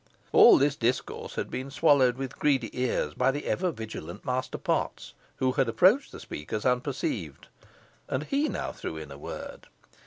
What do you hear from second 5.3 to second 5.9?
who had